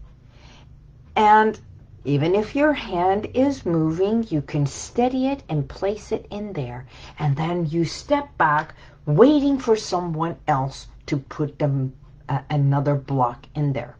And 1.14 1.60
even 2.04 2.34
if 2.34 2.56
your 2.56 2.72
hand 2.72 3.26
is 3.34 3.66
moving, 3.66 4.26
you 4.30 4.40
can 4.40 4.66
steady 4.66 5.28
it 5.28 5.42
and 5.48 5.68
place 5.68 6.10
it 6.10 6.26
in 6.30 6.54
there. 6.54 6.86
And 7.18 7.36
then 7.36 7.66
you 7.66 7.84
step 7.84 8.36
back, 8.38 8.74
waiting 9.04 9.58
for 9.58 9.76
someone 9.76 10.36
else 10.48 10.88
to 11.06 11.18
put 11.18 11.58
them 11.58 11.94
uh, 12.28 12.40
another 12.48 12.94
block 12.94 13.46
in 13.54 13.72
there. 13.72 13.96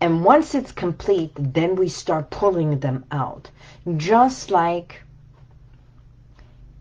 And 0.00 0.24
once 0.24 0.54
it's 0.54 0.72
complete, 0.72 1.32
then 1.36 1.76
we 1.76 1.88
start 1.88 2.30
pulling 2.30 2.80
them 2.80 3.04
out. 3.10 3.50
Just 3.96 4.50
like 4.50 5.02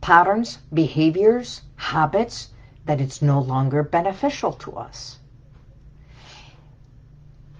patterns, 0.01 0.59
behaviors, 0.73 1.61
habits, 1.75 2.49
that 2.85 3.01
it's 3.01 3.21
no 3.21 3.39
longer 3.39 3.83
beneficial 3.83 4.53
to 4.53 4.71
us. 4.73 5.19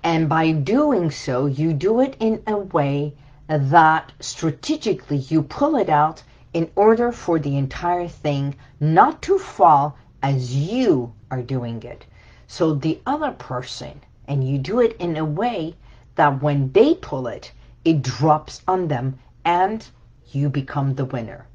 And 0.10 0.30
by 0.30 0.54
doing 0.54 1.12
so, 1.12 1.48
you 1.48 1.74
do 1.74 2.00
it 2.00 2.16
in 2.22 2.42
a 2.48 2.56
way 2.56 3.14
that 3.50 4.14
strategically 4.22 5.18
you 5.18 5.44
pull 5.44 5.76
it 5.76 5.90
out 5.90 6.24
in 6.54 6.72
order 6.78 7.12
for 7.12 7.40
the 7.40 7.58
entire 7.58 8.08
thing 8.08 8.56
not 8.80 9.22
to 9.24 9.38
fall 9.38 9.98
as 10.24 10.56
you 10.56 11.14
are 11.30 11.42
doing 11.42 11.84
it. 11.84 12.06
So 12.48 12.74
the 12.74 13.02
other 13.06 13.34
person, 13.34 14.00
and 14.30 14.48
you 14.48 14.60
do 14.60 14.80
it 14.80 14.96
in 14.98 15.18
a 15.18 15.26
way 15.26 15.76
that 16.16 16.42
when 16.42 16.72
they 16.72 16.96
pull 16.96 17.28
it, 17.28 17.52
it 17.84 18.02
drops 18.02 18.62
on 18.66 18.88
them 18.88 19.20
and 19.44 19.86
you 20.32 20.48
become 20.48 20.96
the 20.96 21.04
winner. 21.04 21.46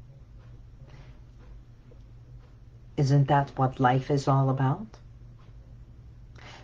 Isn't 2.97 3.27
that 3.29 3.49
what 3.57 3.79
life 3.79 4.11
is 4.11 4.27
all 4.27 4.51
about? 4.51 4.99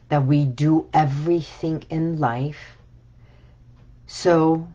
That 0.09 0.25
we 0.25 0.45
do 0.45 0.87
everything 0.93 1.83
in 1.89 2.19
life 2.19 2.77
so 4.11 4.67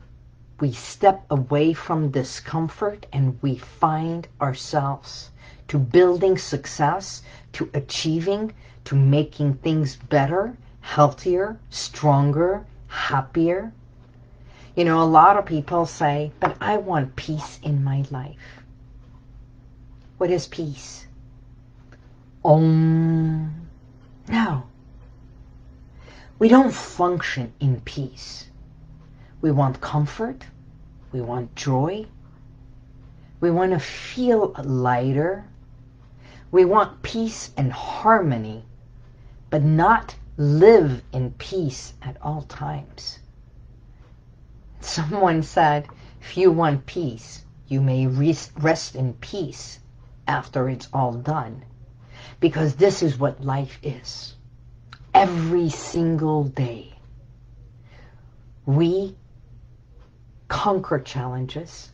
we 0.61 0.71
step 0.71 1.27
away 1.29 1.73
from 1.73 2.13
discomfort 2.13 3.05
and 3.13 3.37
we 3.43 3.57
find 3.57 4.29
ourselves 4.41 5.31
to 5.67 5.77
building 5.77 6.39
success, 6.39 7.23
to 7.53 7.69
achieving, 7.75 8.53
to 8.85 8.95
making 8.95 9.55
things 9.55 9.97
better, 9.97 10.57
healthier, 10.81 11.59
stronger, 11.69 12.65
happier. 12.87 13.73
You 14.77 14.85
know, 14.85 15.03
a 15.03 15.05
lot 15.05 15.37
of 15.37 15.47
people 15.47 15.85
say, 15.85 16.31
but 16.39 16.57
I 16.61 16.77
want 16.77 17.17
peace 17.17 17.59
in 17.61 17.83
my 17.83 18.05
life. 18.13 18.63
What 20.19 20.31
is 20.31 20.47
peace? 20.47 21.09
Um, 22.45 23.67
no. 24.29 24.63
We 26.45 26.51
don't 26.51 26.75
function 26.75 27.55
in 27.59 27.81
peace. 27.81 28.51
We 29.41 29.51
want 29.51 29.81
comfort. 29.81 30.45
We 31.11 31.23
want 31.23 31.55
joy. 31.55 32.05
We 33.41 33.51
want 33.51 33.73
to 33.73 33.79
feel 33.79 34.53
lighter. 34.63 35.47
We 36.51 36.67
want 36.67 37.01
peace 37.01 37.51
and 37.57 37.73
harmony, 37.73 38.67
but 39.49 39.63
not 39.63 40.17
live 40.37 41.03
in 41.15 41.31
peace 41.31 41.95
at 42.03 42.19
all 42.21 42.43
times. 42.43 43.21
Someone 44.81 45.43
said, 45.43 45.89
if 46.21 46.37
you 46.37 46.51
want 46.51 46.85
peace, 46.85 47.43
you 47.69 47.81
may 47.81 48.07
rest 48.07 48.97
in 48.97 49.15
peace 49.15 49.81
after 50.29 50.69
it's 50.69 50.91
all 50.93 51.15
done. 51.15 51.65
Because 52.39 52.77
this 52.77 53.03
is 53.03 53.19
what 53.19 53.43
life 53.43 53.79
is. 53.83 54.35
Every 55.15 55.71
single 55.71 56.43
day. 56.43 56.93
We 58.67 59.15
conquer 60.49 60.99
challenges 60.99 61.93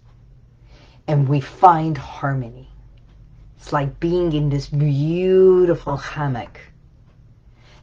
and 1.07 1.29
we 1.29 1.41
find 1.41 1.99
harmony. 1.99 2.71
It's 3.59 3.75
like 3.75 4.01
being 4.01 4.33
in 4.33 4.49
this 4.49 4.69
beautiful 4.69 5.99
hammock. 5.99 6.61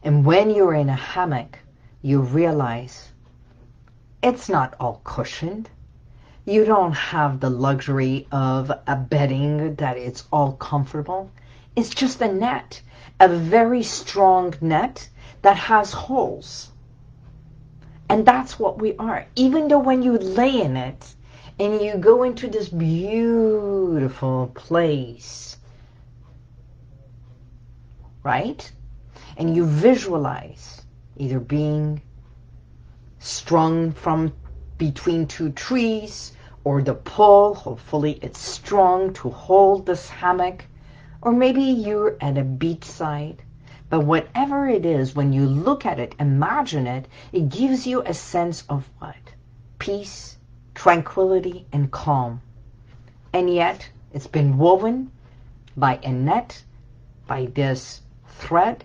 And 0.03 0.25
when 0.25 0.49
you're 0.49 0.73
in 0.73 0.89
a 0.89 0.95
hammock, 0.95 1.59
you 2.01 2.21
realize 2.21 3.11
it's 4.23 4.49
not 4.49 4.73
all 4.79 5.01
cushioned. 5.03 5.69
You 6.45 6.65
don't 6.65 6.93
have 6.93 7.39
the 7.39 7.51
luxury 7.51 8.27
of 8.31 8.71
a 8.71 8.95
bedding 8.95 9.75
that 9.75 9.97
it's 9.97 10.23
all 10.31 10.53
comfortable. 10.53 11.29
It's 11.75 11.89
just 11.89 12.21
a 12.21 12.33
net, 12.33 12.81
a 13.19 13.27
very 13.27 13.83
strong 13.83 14.55
net 14.61 15.09
that 15.41 15.57
has 15.57 15.91
holes. 15.91 16.71
And 18.09 18.25
that's 18.25 18.57
what 18.57 18.79
we 18.81 18.95
are. 18.97 19.25
Even 19.35 19.67
though 19.67 19.79
when 19.79 20.01
you 20.01 20.17
lay 20.17 20.61
in 20.61 20.77
it 20.77 21.15
and 21.59 21.81
you 21.81 21.97
go 21.97 22.23
into 22.23 22.47
this 22.47 22.69
beautiful 22.69 24.51
place, 24.55 25.57
right? 28.23 28.71
And 29.37 29.55
you 29.55 29.65
visualize 29.65 30.81
either 31.17 31.39
being 31.39 32.01
strung 33.19 33.91
from 33.91 34.33
between 34.77 35.27
two 35.27 35.51
trees 35.51 36.33
or 36.63 36.81
the 36.81 36.93
pole, 36.93 37.55
hopefully 37.55 38.19
it's 38.21 38.39
strong 38.39 39.13
to 39.13 39.29
hold 39.29 39.85
this 39.85 40.09
hammock, 40.09 40.65
or 41.21 41.31
maybe 41.31 41.63
you're 41.63 42.17
at 42.21 42.37
a 42.37 42.43
beachside 42.43 43.39
but 43.89 44.01
whatever 44.01 44.67
it 44.67 44.85
is, 44.85 45.15
when 45.15 45.31
you 45.31 45.45
look 45.45 45.85
at 45.85 45.99
it, 45.99 46.13
imagine 46.19 46.87
it, 46.87 47.07
it 47.31 47.49
gives 47.49 47.87
you 47.87 48.01
a 48.01 48.13
sense 48.13 48.63
of 48.67 48.89
what? 48.99 49.15
Peace, 49.79 50.37
tranquility, 50.75 51.65
and 51.71 51.89
calm. 51.91 52.41
And 53.33 53.53
yet, 53.53 53.89
it's 54.13 54.27
been 54.27 54.57
woven 54.57 55.11
by 55.77 55.99
a 56.03 56.11
net, 56.11 56.63
by 57.27 57.45
this 57.45 58.01
thread, 58.27 58.83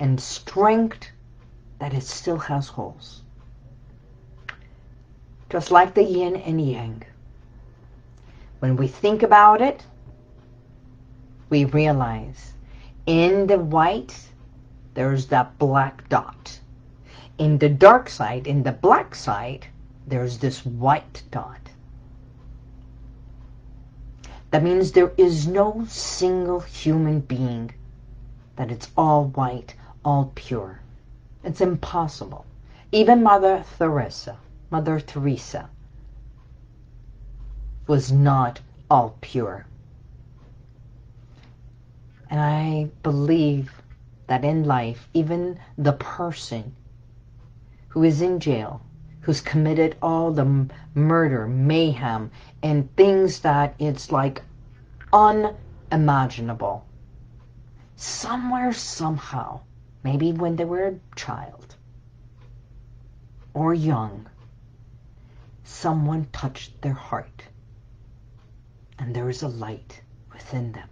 and 0.00 0.20
strength 0.20 1.10
that 1.78 1.94
it 1.94 2.02
still 2.02 2.38
has 2.38 2.68
holes. 2.68 3.22
Just 5.48 5.70
like 5.70 5.94
the 5.94 6.02
yin 6.02 6.36
and 6.36 6.60
yang. 6.60 7.02
When 8.58 8.76
we 8.76 8.88
think 8.88 9.22
about 9.22 9.60
it, 9.60 9.84
we 11.50 11.66
realize 11.66 12.54
in 13.06 13.46
the 13.46 13.58
white, 13.58 14.16
there's 14.94 15.26
that 15.26 15.58
black 15.58 16.08
dot. 16.08 16.60
In 17.38 17.58
the 17.58 17.68
dark 17.68 18.08
side, 18.08 18.46
in 18.46 18.62
the 18.62 18.72
black 18.72 19.14
side, 19.14 19.66
there's 20.06 20.38
this 20.38 20.64
white 20.64 21.22
dot. 21.30 21.70
That 24.50 24.62
means 24.62 24.92
there 24.92 25.12
is 25.16 25.46
no 25.46 25.84
single 25.88 26.60
human 26.60 27.20
being 27.20 27.72
that 28.56 28.70
it's 28.70 28.90
all 28.96 29.24
white, 29.24 29.74
all 30.04 30.30
pure. 30.34 30.80
It's 31.42 31.60
impossible. 31.60 32.44
Even 32.92 33.22
Mother 33.22 33.64
Teresa, 33.78 34.36
Mother 34.70 35.00
Teresa, 35.00 35.70
was 37.86 38.12
not 38.12 38.60
all 38.90 39.16
pure. 39.22 39.66
And 42.32 42.40
I 42.40 42.84
believe 43.02 43.82
that 44.26 44.42
in 44.42 44.64
life, 44.64 45.06
even 45.12 45.58
the 45.76 45.92
person 45.92 46.74
who 47.88 48.04
is 48.04 48.22
in 48.22 48.40
jail, 48.40 48.80
who's 49.20 49.42
committed 49.42 49.98
all 50.00 50.32
the 50.32 50.66
murder, 50.94 51.46
mayhem, 51.46 52.30
and 52.62 52.88
things 52.96 53.40
that 53.40 53.74
it's 53.78 54.10
like 54.10 54.40
unimaginable, 55.12 56.86
somewhere, 57.96 58.72
somehow, 58.72 59.60
maybe 60.02 60.32
when 60.32 60.56
they 60.56 60.64
were 60.64 60.86
a 60.86 61.14
child 61.14 61.76
or 63.52 63.74
young, 63.74 64.26
someone 65.64 66.26
touched 66.32 66.80
their 66.80 66.94
heart 66.94 67.42
and 68.98 69.14
there 69.14 69.28
is 69.28 69.42
a 69.42 69.48
light 69.48 70.00
within 70.32 70.72
them 70.72 70.88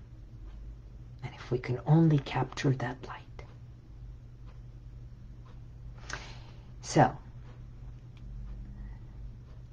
we 1.50 1.58
can 1.58 1.80
only 1.86 2.18
capture 2.18 2.70
that 2.70 2.96
light. 3.06 3.20
So, 6.80 7.16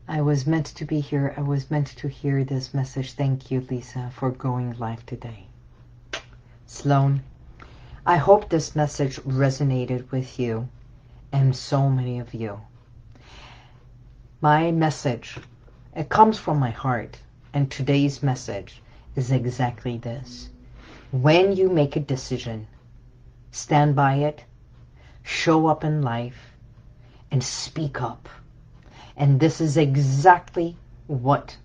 I 0.08 0.22
was 0.22 0.48
meant 0.48 0.68
to 0.68 0.86
be 0.86 1.00
here. 1.00 1.34
I 1.38 1.42
was 1.42 1.70
meant 1.70 1.88
to 1.98 2.08
hear 2.08 2.44
this 2.44 2.74
message. 2.74 3.14
Thank 3.14 3.52
you, 3.52 3.62
Liza, 3.70 4.12
for 4.14 4.32
going 4.32 4.78
live 4.78 5.06
today. 5.06 5.48
Sloan, 6.66 7.24
I 8.06 8.18
hope 8.18 8.50
this 8.50 8.76
message 8.76 9.18
resonated 9.22 10.12
with 10.12 10.40
you 10.40 10.70
and 11.32 11.56
so 11.56 11.90
many 11.90 12.20
of 12.20 12.34
you. 12.34 12.62
My 14.42 14.72
message, 14.72 15.38
it 15.96 16.10
comes 16.10 16.38
from 16.38 16.60
my 16.60 16.70
heart, 16.70 17.20
and 17.54 17.70
today's 17.70 18.22
message 18.22 18.82
is 19.16 19.32
exactly 19.32 19.98
this 19.98 20.50
when 21.12 21.56
you 21.56 21.70
make 21.70 21.96
a 21.96 22.02
decision, 22.02 22.68
stand 23.52 23.96
by 23.96 24.16
it, 24.16 24.44
show 25.24 25.68
up 25.68 25.84
in 25.84 26.02
life, 26.02 26.54
and 27.32 27.44
speak 27.44 28.02
up. 28.02 28.28
And 29.16 29.40
this 29.40 29.62
is 29.62 29.78
exactly 29.78 30.78
what 31.08 31.58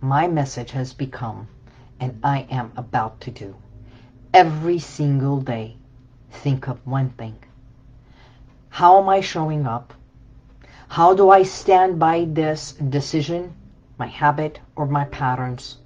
my 0.00 0.26
message 0.26 0.70
has 0.70 0.94
become 0.94 1.46
and 2.00 2.18
I 2.24 2.46
am 2.50 2.72
about 2.76 3.20
to 3.22 3.30
do. 3.30 3.54
Every 4.32 4.78
single 4.78 5.40
day, 5.40 5.76
think 6.30 6.66
of 6.66 6.86
one 6.86 7.10
thing. 7.10 7.36
How 8.70 9.00
am 9.00 9.08
I 9.08 9.20
showing 9.20 9.66
up? 9.66 9.92
How 10.88 11.14
do 11.14 11.28
I 11.30 11.42
stand 11.42 11.98
by 11.98 12.24
this 12.24 12.72
decision, 12.72 13.54
my 13.98 14.06
habit, 14.06 14.60
or 14.74 14.86
my 14.86 15.04
patterns? 15.04 15.76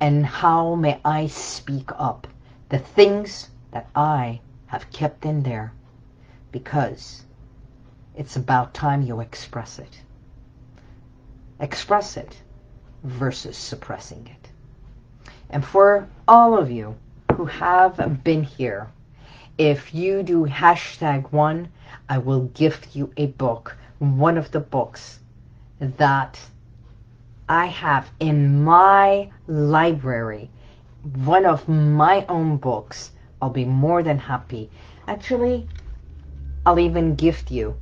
And 0.00 0.24
how 0.24 0.74
may 0.74 1.00
I 1.04 1.26
speak 1.26 1.90
up 1.96 2.26
the 2.68 2.78
things 2.78 3.48
that 3.72 3.88
I 3.94 4.40
have 4.66 4.90
kept 4.90 5.24
in 5.24 5.42
there 5.42 5.72
because 6.52 7.24
it's 8.14 8.36
about 8.36 8.74
time 8.74 9.02
you 9.02 9.20
express 9.20 9.78
it. 9.78 10.02
Express 11.60 12.16
it 12.16 12.40
versus 13.02 13.56
suppressing 13.56 14.26
it. 14.26 14.50
And 15.50 15.64
for 15.64 16.08
all 16.26 16.58
of 16.58 16.70
you 16.70 16.96
who 17.34 17.46
have 17.46 18.22
been 18.22 18.42
here, 18.42 18.88
if 19.56 19.94
you 19.94 20.22
do 20.22 20.46
hashtag 20.46 21.32
one, 21.32 21.68
I 22.08 22.18
will 22.18 22.44
gift 22.54 22.94
you 22.94 23.12
a 23.16 23.26
book, 23.26 23.76
one 23.98 24.38
of 24.38 24.50
the 24.50 24.60
books 24.60 25.20
that 25.80 26.38
I 27.48 27.66
have 27.66 28.10
in 28.20 28.62
my 28.62 29.30
library 29.46 30.50
one 31.02 31.46
of 31.46 31.68
my 31.68 32.26
own 32.28 32.58
books, 32.58 33.12
I'll 33.40 33.50
be 33.50 33.64
more 33.64 34.02
than 34.02 34.18
happy. 34.18 34.70
Actually, 35.06 35.68
I'll 36.66 36.78
even 36.78 37.14
gift 37.14 37.50
you 37.50 37.76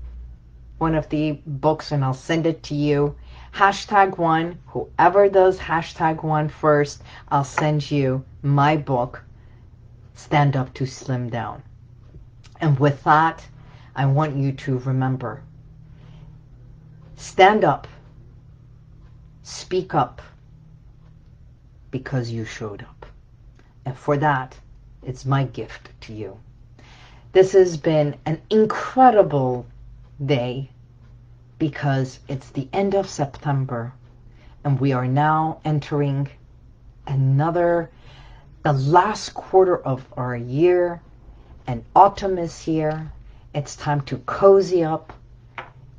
one 0.78 0.94
of 0.94 1.08
the 1.08 1.32
books 1.46 1.90
and 1.90 2.04
I'll 2.04 2.14
send 2.14 2.46
it 2.46 2.62
to 2.64 2.74
you. 2.74 3.16
Hashtag 3.52 4.18
one, 4.18 4.58
whoever 4.66 5.28
does 5.28 5.58
hashtag 5.58 6.22
one 6.22 6.48
first, 6.48 7.02
I'll 7.30 7.44
send 7.44 7.90
you 7.90 8.24
my 8.42 8.76
book, 8.76 9.24
Stand 10.14 10.54
Up 10.56 10.74
to 10.74 10.86
Slim 10.86 11.30
Down. 11.30 11.62
And 12.60 12.78
with 12.78 13.02
that, 13.04 13.46
I 13.94 14.06
want 14.06 14.36
you 14.36 14.52
to 14.52 14.78
remember, 14.80 15.42
stand 17.16 17.64
up 17.64 17.88
Speak 19.48 19.94
up 19.94 20.20
because 21.92 22.32
you 22.32 22.44
showed 22.44 22.82
up. 22.82 23.06
And 23.84 23.96
for 23.96 24.16
that, 24.16 24.58
it's 25.04 25.24
my 25.24 25.44
gift 25.44 25.88
to 26.00 26.12
you. 26.12 26.36
This 27.30 27.52
has 27.52 27.76
been 27.76 28.16
an 28.26 28.42
incredible 28.50 29.64
day 30.24 30.68
because 31.60 32.18
it's 32.26 32.50
the 32.50 32.68
end 32.72 32.94
of 32.94 33.08
September 33.08 33.92
and 34.64 34.80
we 34.80 34.92
are 34.92 35.06
now 35.06 35.60
entering 35.64 36.28
another, 37.06 37.88
the 38.64 38.72
last 38.72 39.32
quarter 39.32 39.78
of 39.78 40.04
our 40.16 40.34
year 40.34 41.00
and 41.68 41.84
autumn 41.94 42.36
is 42.36 42.58
here. 42.58 43.12
It's 43.54 43.76
time 43.76 44.00
to 44.06 44.18
cozy 44.18 44.82
up 44.82 45.12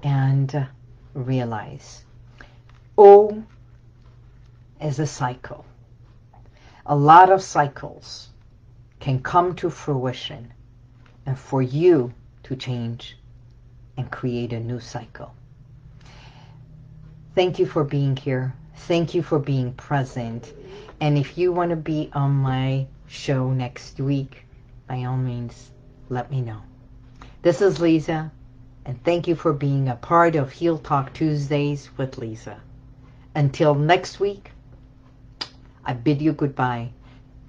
and 0.04 0.68
realize 1.14 2.04
O 3.00 3.44
is 4.82 4.98
a 4.98 5.06
cycle. 5.06 5.66
A 6.88 6.96
lot 6.96 7.30
of 7.30 7.44
cycles 7.44 8.30
can 9.00 9.22
come 9.22 9.54
to 9.58 9.70
fruition 9.70 10.52
and 11.28 11.38
for 11.38 11.62
you 11.62 12.12
to 12.42 12.56
change 12.56 13.16
and 13.98 14.10
create 14.10 14.52
a 14.52 14.60
new 14.60 14.80
cycle. 14.80 15.32
Thank 17.36 17.60
you 17.60 17.68
for 17.68 17.84
being 17.84 18.16
here. 18.16 18.56
Thank 18.88 19.14
you 19.14 19.22
for 19.22 19.38
being 19.38 19.74
present. 19.74 20.52
And 21.00 21.20
if 21.20 21.38
you 21.38 21.52
want 21.52 21.70
to 21.70 21.76
be 21.76 22.10
on 22.14 22.32
my 22.32 22.88
show 23.06 23.52
next 23.52 24.00
week, 24.00 24.44
by 24.88 25.04
all 25.04 25.18
means, 25.18 25.72
let 26.10 26.32
me 26.32 26.42
know. 26.42 26.62
This 27.44 27.62
is 27.62 27.80
Liza, 27.80 28.32
and 28.86 29.04
thank 29.04 29.28
you 29.28 29.36
for 29.36 29.54
being 29.54 29.90
a 29.90 29.96
part 29.96 30.36
of 30.36 30.52
Heal 30.52 30.80
Talk 30.80 31.14
Tuesdays 31.14 31.90
with 31.98 32.18
Liza. 32.18 32.60
Until 33.38 33.76
next 33.76 34.20
week, 34.20 34.50
I 35.86 35.94
bid 35.94 36.24
you 36.24 36.34
goodbye. 36.34 36.90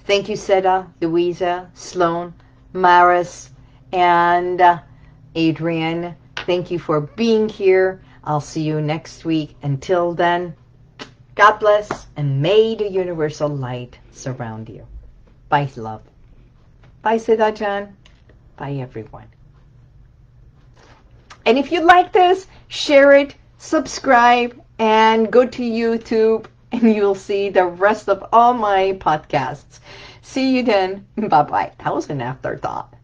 Thank 0.05 0.29
you, 0.29 0.37
Seda, 0.37 0.87
Louisa, 1.01 1.71
Sloan, 1.73 2.35
Maris, 2.75 3.49
and 3.91 4.61
uh, 4.61 4.81
Adrian. 5.35 6.15
Thank 6.45 6.71
you 6.71 6.79
for 6.79 7.01
being 7.01 7.49
here. 7.49 8.03
I'll 8.23 8.43
see 8.43 8.61
you 8.61 8.83
next 8.83 9.25
week. 9.25 9.57
Until 9.63 10.13
then, 10.13 10.55
God 11.35 11.57
bless 11.59 12.07
and 12.19 12.43
may 12.43 12.75
the 12.75 12.91
universal 12.91 13.49
light 13.49 13.99
surround 14.13 14.69
you. 14.69 14.87
Bye, 15.49 15.71
love. 15.75 16.03
Bye, 17.01 17.17
Seda 17.17 17.57
John. 17.57 17.97
Bye, 18.59 18.75
everyone. 18.75 19.29
And 21.47 21.57
if 21.57 21.73
you 21.73 21.81
like 21.81 22.13
this, 22.13 22.47
share 22.69 23.15
it, 23.15 23.35
subscribe, 23.57 24.61
and 24.79 25.31
go 25.31 25.47
to 25.47 25.63
YouTube 25.63 26.47
and 26.73 26.95
you'll 26.95 27.15
see 27.15 27.49
the 27.49 27.65
rest 27.65 28.09
of 28.09 28.25
all 28.33 28.55
my 28.55 28.97
podcasts. 29.01 29.81
See 30.23 30.57
you 30.57 30.63
then. 30.63 31.07
Bye-bye. 31.17 31.73
That 31.79 31.95
was 31.95 32.11
an 32.11 32.21
afterthought. 32.21 32.95